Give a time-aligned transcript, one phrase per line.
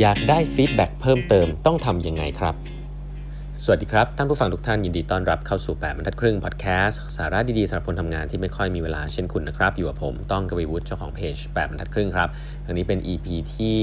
[0.00, 2.54] อยากได้ feedback เพิ่มเติมต้องทำยังไงครับ
[3.62, 12.28] สวัสดีครับ ท่านผู้ฟังทุกท่านยินดีต้อนรับเข้าสู่ 8บรรทัดครึ่งพอดแคสต์สาระดีๆสำหรับคนทำงานที่ไม่ค่อยมีเวลาเช่นคุณนะครับ อยู่กับผมต้องกวีวุฒิเจ้าของเพจ8บรรทัดครึ่งครับ
[12.66, 13.26] อันนี้เป็น EP
[13.56, 13.76] ที่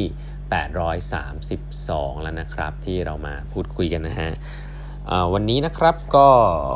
[1.30, 4.30] 832 แล้วนะครับที่เรามาพูดคุยกันนะฮะ
[5.34, 6.28] วันนี้นะครับก็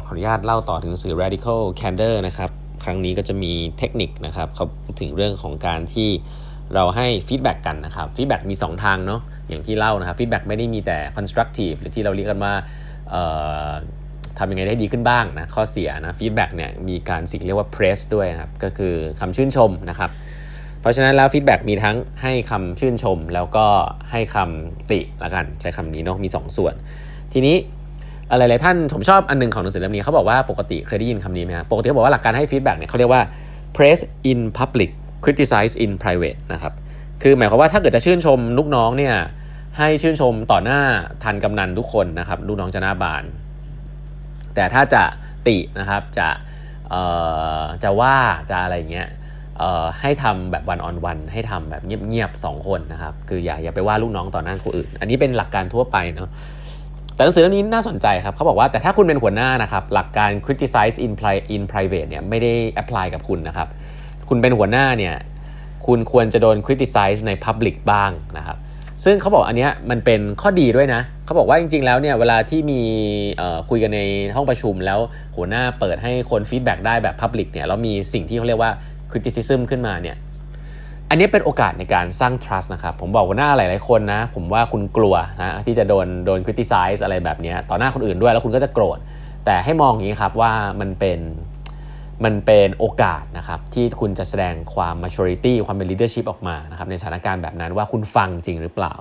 [0.05, 2.49] ขออนุญาตเล่าต่อถึงหนังสือ radical candor นะครับ
[2.83, 6.09] ครั้งนี้ก็จะมีเทคนิคนะครับเขาพูดถึงเรื่องของการที่
[6.73, 12.53] เราให้ feedback กันนะครับ feedback มี 2 ทางเนาะอย่างที่เล่านะครับ feedback ไม่ได้มีแต่ constructive หรือที่เราเรียกกันว่า
[14.39, 20.09] ทำยังไงได้ดีขึ้นบ้างนะข้อเสียนะ feedback เนี่ยมีการสิ่งเรียกว่า praise ด้วยนะครับก็คือคำชื่นชมนะครับ
[20.81, 23.65] เพราะฉะนั้นแล้ว feedback มีทั้งให้คำชื่นชม แล้วก็
[24.11, 26.73] ให้คำติละกันใช้คำนี้เนาะมี 2 ส่วน
[27.33, 27.55] ทีนี้
[28.31, 33.21] อะไรหลายท่านผมชอบอันนึงของหนังสือเล่มนี้เขาบอกว่าปกติเคยได้ยินคำนี้ไหมครับปกติเขาบอกว่าหลักการให้ feedback เนี่ยเขาเรียกว่า
[33.75, 34.91] praise in public
[35.25, 36.73] criticize in private นะครับ
[37.21, 39.15] คือหมายความว่าถ้าเกิดจะชื่นชมลูกน้องเนี่ย
[39.77, 40.81] ให้ชื่นชมต่อหน้า
[41.23, 43.23] ทันกำนันทุกคนนะครับลูกน้องจะหน้าบาน
[44.55, 45.03] แต่ถ้าจะ
[45.47, 46.27] ตินะครับจะ
[47.83, 48.17] จะว่า
[48.49, 49.07] จะอะไรเงี้ย
[50.01, 56.29] ให้ทำแบบวันออนวันให้ทำแบบเงียบๆสองคนนะครับ คืออย่าอย่าไปว่าลูกน้องต่อหน้าคนอื่น อันนี้เป็นหลักการทั่วไปเนาะ
[57.15, 61.13] แต่หนังสือเล่มนี้น่าสนใจครับเขาบอกว่าแต่ถ้าคุณเป็นหัวหน้านะครับ หลักการ criticize in
[61.55, 63.67] in private เนี่ยไม่ได้ apply กับคุณนะครับ
[64.29, 65.15] คุณเป็นหัวหน้าเนี่ย
[65.85, 68.57] คุณควรจะโดน criticize ใน public บ้างนะครับ
[69.03, 72.81] ซึ่งเขาบอกอันนี้มันเป็นข้อดีด้วยนะ เขาบอกว่าจริง ๆ แล้วเนี่ยเวลาที่มี
[73.69, 74.01] คุยกันใน
[74.35, 74.99] ห้องประชุมแล้ว
[75.35, 78.71] หัวหน้าเปิดให้คน feedback ได้แบบ Public เนี่ยแล้วมีสิ่งที่เขาเรียกว่า
[79.11, 80.17] criticism ขึ้นมาเนี่ย
[81.09, 88.97] อันนี้เป็นโอกาสในการสร้าง trust นะครับ ผมบอกหัวหน้าหลาย ๆ คนนะ ผมว่าคุณกลัวนะที่จะโดนโดน criticize อะไรแบบนี้ต่อหน้าคนอื่นด้วยแล้วคุณก็จะโกรธ
[89.45, 91.19] แต่ให้มองอย่างนี้ครับว่ามันเป็น
[92.23, 98.93] มันเป็นโอกาสนะครับที่คุณจะแสดงความ maturity ความเป็น leadership ออกมานะครับในสถานการณ์แบบนั้นว่าคุณฟังจริงหรือเปล่า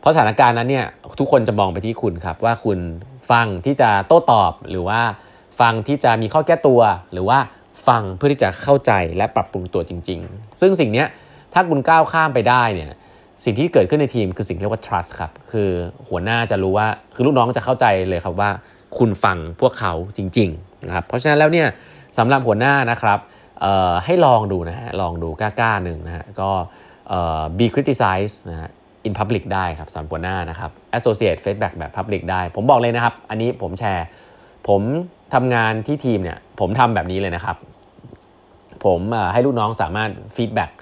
[0.00, 0.86] เพราะสถานการณ์นั้นเนี่ย
[1.20, 2.78] ทุกคนจะมองไปที่คุณครับว่าคุณ
[3.30, 5.00] ฟังที่จะโต้ตอบ หรือว่า
[5.60, 6.80] ฟังที่จะมีข้อแก้ตัว
[7.12, 7.38] หรือว่า
[7.88, 11.04] ฟังเพื่อที่จะเข้าใจและปรับปรุงตัวจริง ๆ ซึ่งสิ่งนี้
[11.52, 12.92] ถ้าคุณก้าวข้ามไปได้เนี่ย
[13.44, 15.68] สิ่งที่เกิดขึ้นในทีมคือสิ่งเรียกว่า trust ครับคือ
[16.08, 18.50] หัวหน้าจะรู้ว่าคือลูกน้องจะเข้าใจเลยครับว่า
[18.98, 21.68] คุณฟังพวกเขาจริงๆนะครับเพราะฉะนั้นแล้วเนี่ย
[22.18, 23.18] สำหรับหัวหน้านะครับ
[24.04, 26.50] ให้ลองดูนะฮะลองดูกล้าๆหนึ่งนะฮะก็
[27.58, 28.70] be criticized นะฮะ
[29.06, 34.06] in public ได้ครับสำหรับหัวหน้านะครับ associate feedback แบบ public ได้ ผมบอกเลยนะครับ อันนี้ผมแชร์
[34.68, 34.82] ผม
[35.34, 37.56] ทำงานที่ทีมเนี่ยผมทำแบบนี้เลยนะครับ
[38.84, 39.00] ผม
[39.32, 40.72] ให้ลูกน้องสามารถ feedback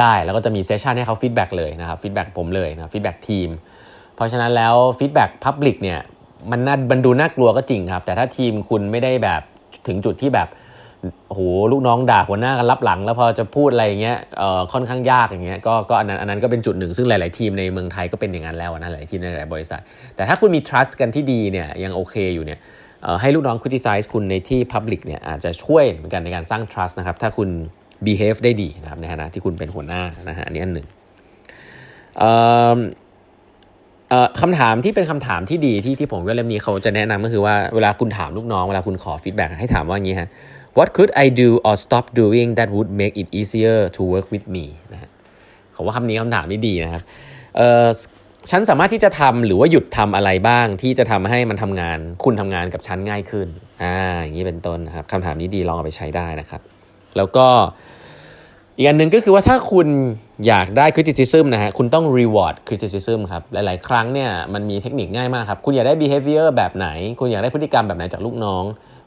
[0.00, 3.48] ได้แล้วก็จะมีเซสชันให้เขา feedback เลยนะครับ feedback ผมเลยนะ feedback ทีม
[4.14, 6.00] เพราะฉะนั้นแล้ว feedback public เนี่ย
[6.50, 9.42] มันน่ามันดูน่ากลัวก็จริงครับ แต่ถ้าทีมคุณไม่ได้แบบ
[9.86, 10.48] ถึงจุดที่แบบ
[11.28, 11.40] โอ้โห
[11.72, 19.80] ลูกน้องด่าหัวหน้ากันรับหลัง แล้วพอจะพูดอะไรเงี้ยเอ่อค่อนข้างยากอย่างเงี้ยก็ก็อันนั้นอันนั้นก็เป็นจุดหนึ่งซึ่งหลาย ๆ ทีมในเมืองไทยก็เป็นอย่างนั้นแล้วนะหลายทีมในหลายบริษัท
[20.16, 22.58] แต่ถ้าคุณมี trust กันที่ดีเนี่ยยังโอเคอยู่เนี่ย
[23.20, 27.48] ให้ลูกน้อง criticize คุณในที่ public เนี่ยอาจจะช่วยเหมือนกันในการสร้าง trust นะครับถ้าคุณ
[28.06, 30.86] behave ได้ดีนะครับในฐานะที่คุณเป็นหัวหน้านะฮะอันนี้อันหนึ่ง
[34.40, 40.28] คำถามที่เป็นคำถามที่ดีที่ที่ผมว่าเล่มนี้เขาจะแนะนำก็คือว่าเวลาคุณถามลูกน้องเวลาคุณขอ feedback ให้ถามว่าอย่างนี้ฮะ
[40.78, 44.46] what could I do or stop doing that would make it easier to work with
[44.54, 45.10] me นะฮะ
[45.76, 47.02] ผมว่าคำนี้คำถามนี้ดีนะครับ
[47.56, 47.86] เอ่อ
[48.50, 53.48] ฉันสามารถที่จะทำหรือว่าหยุดทำอะไรบ้างที่จะทำให้มันทำงาน คุณทำงานกับฉันง่ายขึ้น
[53.82, 56.60] อ่าอย่างนี้เป็นต้นนะครับคำถามนี้ดีลองเอาไปใช้ได้นะครับ
[57.16, 57.46] แล้วก็
[58.76, 59.88] อีกอันหนึ่งก็คือว่าถ้าคุณ
[60.46, 66.88] อยากได้ criticism นะฮะคุณต้อง reward criticism ครับหลาย ๆ ครั้งเนี่ยมันมีเทคนิคง่ายมากครับ คุณอยากได้ behavior แบบไหน
[67.20, 68.64] คุณอยากได้พฤติกรรมแบบไหนจากลูกน้อง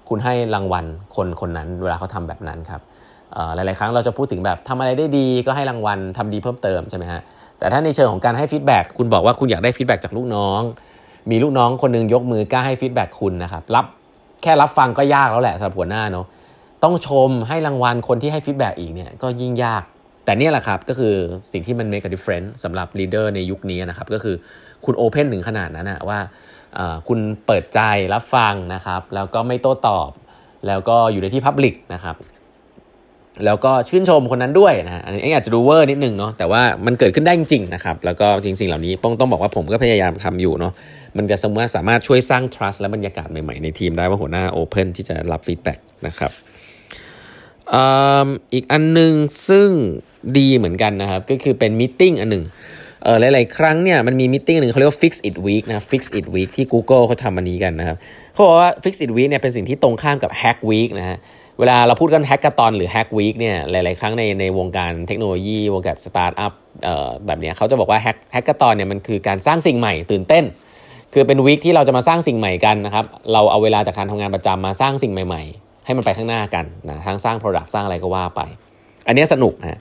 [0.09, 0.85] คุณให้รางวัล
[1.15, 2.81] คนคนนั้นเวลาเขาทำแบบนั้นครับ
[3.55, 7.21] หลาย ๆ ครั้งเราจะพูดถึงแบบทำอะไรได้ดีก็ให้รางวัลทำดีเพิ่มเติมใช่ไหมฮะ
[7.59, 10.61] แต่ถ้าในเชิงของการให้ feedback คุณบอกว่าคุณอยากได้ feedback จากลูกน้อง
[11.31, 13.85] มีลูกน้องคนนึงยกมือกล้าให้ feedback คุณนะครับรับ
[14.41, 16.25] แค่รับฟังก็ยากแล้วแหละสำหรับหัวหน้าเนาะ
[16.83, 19.83] ต้องชมให้รางวัลคนที่ให้ feedback อีกเนี่ยก็ยิ่งยาก
[20.25, 21.13] แต่นี่แหละครับก็คือ
[21.51, 24.35] สิ่งที่มัน make a difference สำหรับ leader ในยุคนี้นะครับก็คือ
[24.85, 26.19] คุณ open ถึงขนาดนั้นนะว่า
[27.07, 27.79] คุณเปิดใจ
[28.13, 30.09] รับฟังนะครับ แล้วก็ไม่โต้ตอบ
[30.67, 32.15] แล้วก็อยู่ในที่ public นะครับ
[33.45, 40.73] แล้วก็ชื่นชมคนนั้นด้วยนะอันนี้อาจจะดูเวอร์นิดนึงเนาะแต่ว่ามันเกิดขึ้นได้จริงๆนะครับแล้วก็จริงสิ่งเหล่านี้ต้องต้องบอกว่าผมก็พยายามทำอยู่เนาะ
[41.17, 46.31] มันจะสามารถสามารถช่วยสร้าง trust และบรรยากาศใหม่ๆ ในทีมได้ว่าหัวหน้า open ที่จะรับ feedback นะครับ
[48.53, 49.13] อีกอันนึง
[49.49, 49.69] ซึ่ง
[50.37, 52.43] ดีเหมือนกันนะครับ ก็คือเป็น meeting อันหนึ่ง
[53.05, 57.97] เออหลายๆครั้งเนี่ยมันมี meeting หนึ่งเขาเรียกว่า fix it week นะ fix it week ที่ Google เขาทำอันนี้กันนะครับ
[58.33, 61.17] เขาบอกว่า fix it week เนี่ยเป็นสิ่งที่ตรงข้ามกับ hack week นะฮะ
[61.59, 66.53] เวลาเราพูดกันแฮกก a ตอนหรือแฮกวีคเนี่ยหลาย ๆ ครั้งในในวงการเทคโนโลยีวงการสตาร์ทอัพ
[67.25, 70.43] แบบนี้เขาจะบอกว่าแฮกแฮกก a ตอนเนี่ยมันคือการสร้างสิ่งใหม่ตื่นเต้น
[71.13, 78.41] คือเป็น week ที่เราจะมาสร้างสิ่งใหม่กันนะครับเราเอาเวลาจากการทำงานประจำมาสร้างสิ่งใหม่ ๆ ให้มันไปข้างหน้ากันนะทั้งสร้าง Product สร้างอะไรก็ว่าไป
[79.07, 79.79] อันนี้สนุกฮะ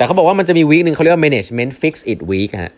[0.00, 2.72] แต่เขาบอกว่ามันจะมี week หนึ่งเขาเรียกว่า management fix it week ฮะ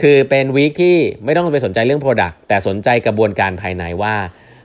[0.00, 4.14] คือเป็น week ที่ไม่ต้องไปสนใจเรื่อง Product แต่สนใจกระบวนการภายในว่า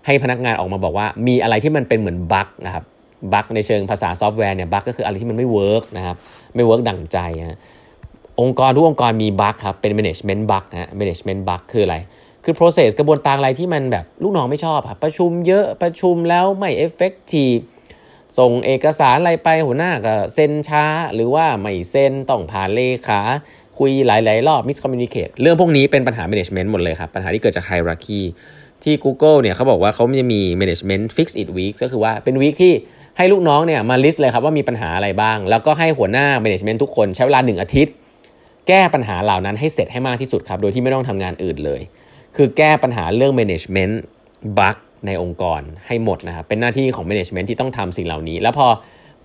[0.05, 2.83] ให้พนักงานออกมาบอกว่ามีอะไรที่มันเป็นเหมือนบั๊กนะครับ
[3.33, 6.15] บั๊กในเชิงภาษาซอฟต์แวร์เนี่ยบั๊กก็คืออะไรที่มันไม่ work นะครับ
[6.55, 7.17] ไม่เวิร์กดั่งใจ
[7.49, 7.59] ฮะ
[8.41, 11.97] องค์กรทุกองค์กรมีบั๊กครับเป็น management bug นะ management bug คืออะไร
[12.43, 17.61] คือ process กระบวนการอะไรที่มันแบบลูกน้องไม่ชอบครับประชุมเยอะประชุมแล้วไม่ effective
[18.37, 23.21] ส่งเอกสารอะไรไปหัวหน้าก็เซ็นช้า หรือว่าไม่เซ็นต้องผ่านเลขา
[23.79, 28.21] คุยหลาย ๆ รอบ miscommunicate เรื่องพวกนี้เป็นปัญหา management หมดเลยครับ ปัญหาที่เกิดจาก hierarchy
[28.83, 32.73] ที่ Google เนี่ยเขาบอกว่าเขาจะมี management fix it week ก็คือว่าเป็นวีคที่
[33.17, 37.93] ให้ลูกน้องเนี่ยมาลิสต์เลยครับว่ามีปัญหาอะไรบ้าง แล้วก็ให้หัวหน้า management ทุกคนใช้เวลา 1 อาทิตย์
[38.67, 41.81] แก้ปัญหาเหล่านั้นให้เสร็จให้มากที่สุดครับ โดยที่ไม่ต้องทำงานอื่นเลย
[42.35, 43.93] คือแก้ปัญหาเรื่อง management
[44.57, 48.67] bug ในองค์กรให้หมดนะครับเป็นหน้าที่ของ management ที่ต้องทำสิ่งเหล่านี้ แล้วพอ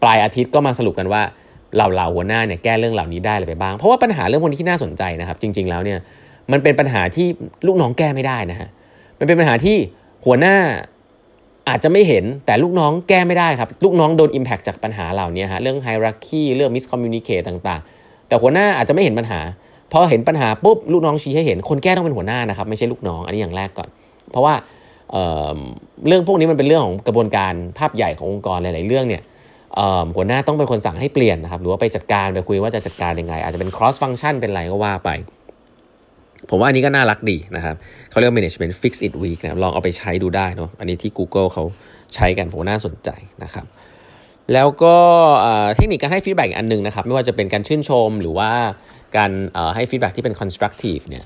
[0.03, 1.23] ปลายอาทิตย์ก็มาสรุปกันว่า
[1.79, 5.99] เราเหล่าหัวหน้าเนี่ยแก้เรื่องเหล่านี้ได้อะไรไปบ้าง เพราะว่าปัญหาเรื่องพวกนี้ที่น่าสนใจนะครับ จริง ๆแล้วเนี่ย
[6.53, 7.27] มันเป็นปัญหาที่
[7.67, 8.69] ลูกน้องแก้ไม่ได้นะฮะ
[9.19, 9.77] มันเป็นปัญหาที่
[10.27, 10.57] หัวหน้า
[11.69, 19.41] อาจจะไม่เห็นแต่ลูกน้องแก้ไม่ได้ครับ ลูกน้องโดน Impact จากปัญหาเหล่านี้ฮะเรื่อง Hierarchy เรื่อง Miscommunicate ต่างๆ แต่หัวหน้าอาจจะไม่เห็นปัญหา
[19.93, 23.89] พอเห็นปัญหาปุ๊บลูกน้องชี้ให้เห็นคนแก้ต้องเป็นหัวหน้านะครับไม่ใช่ลูกน้องอันนี้อย่างแรกก่อน
[24.31, 24.55] เพราะว่า
[25.13, 29.23] เเรื่องพวกนี้มันเป็นเรื่องของกระบวนการภาพใหญ่ขององค์กรหลาย ๆ เรื่องเนี่ย
[30.17, 35.11] หัวหน้าต้องเป็นคนสั่งให้เปลี่ยนนะครับ หรือว่าไปจัดการไปคุยว่าจะจัดการยังไง อาจจะเป็น cross function เป็นอะไรก็ว่าไป
[36.51, 37.75] ผมว่าอันนี้ก็น่ารักดีนะครับ
[38.11, 41.65] เขาเรียก management fix it week นะลองเอาไปใช้ดูได้เนาะอันนี้ที่ Google เขา
[42.15, 43.11] ใช้กันผมน่าสนใจ
[43.45, 43.67] นะครับ
[44.53, 44.97] แล้วก็
[45.75, 48.51] เทคนิคการให้ feedback อันนึงนะครับ ไม่ว่าจะเป็นการชื่นชมหรือว่า
[49.17, 49.31] การ
[49.75, 51.25] ให้ feedback ที่เป็น constructive เนี่ย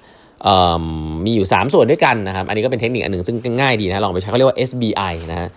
[1.25, 5.49] มีอยู่ 3 ส่วนด้วยกันนะครับ อันนี้ก็เป็นเทคนิคอันหนึ่งซึ่งง่ายดีนะลองไปใช้เขาเรียกว่า SBI นะฮะ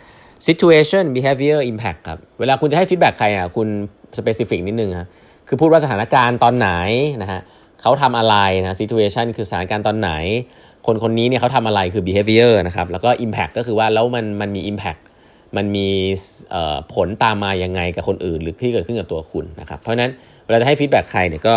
[0.48, 3.68] situation behavior impact ครับ เวลาคุณจะให้ feedback ใครอะคุณ
[4.18, 5.08] specific นิดนึงครับ
[5.48, 6.70] คือพูดว่าสถานการณ์ตอนไหน
[7.22, 7.42] นะฮะ
[7.82, 10.12] เขาทำอะไรนะ situation คือสถานการณ์ตอนไหน
[10.86, 15.02] คนคนนี้เนี่ยเขาทำอะไรคือ behavior นะครับแล้วก็ impact ก็คือว่าแล้วมันมันมี impact
[15.58, 15.88] มันมี
[16.94, 20.12] ผลตามมายังไงกับคนอื่น หรือที่เกิดขึ้นกับตัวคุณนะครับเพราะฉะนั้น
[20.46, 21.56] เวลาจะให้ฟีดแบ็กใครเนี่ยก็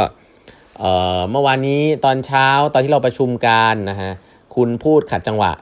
[1.30, 4.12] เมื่อวานนี้ตอนเช้าตอนที่เราประชุมกันนะฮะ
[4.54, 5.52] คุณพูดขัดจังหวะ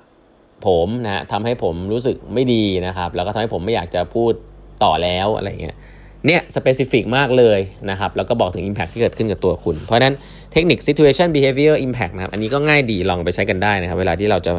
[0.67, 4.33] ผมนะฮะทำให้ผมรู้สึกไม่ดีนะครับ แล้วก็ทำให้ผมไม่อยากจะพูด
[4.85, 5.77] ต่อแล้วอะไรเงี้ย
[6.27, 7.59] เนี่ยสเปซิฟิกมากเลย
[7.91, 10.15] นะครับ แล้วก็บอกถึง Impact ที่เกิดขึ้นกับตัวคุณ เพราะนั้น
[10.53, 14.53] เทคนิค situation behavior impact นะครับ อันนี้ก็ง่ายดีลองไปใช้กันได้นะครับ เวลาที่เราจะ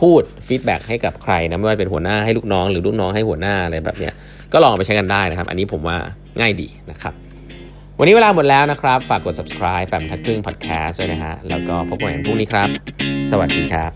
[0.00, 4.12] พูดฟีดแบ็กให้กับใครนะไม่ว่าเป็นหัวหน้าให้ลูกน้อง หรือลูกน้องให้หัวหน้าอะไรแบบเนี้ย
[4.52, 5.96] ก็ลองไปใช้กันได้นะครับ อันนี้ผมว่า
[6.40, 7.14] ง่ายดีนะครับ
[8.00, 12.68] วันนี้เวลาหมดแล้วนะครับ ฝากกด subscribe แปมทัดครึ่ง podcast ด้วยนะฮะ แล้วก็พบกันพรุ่งนี้ครับ
[13.30, 13.92] สวัสดีครับ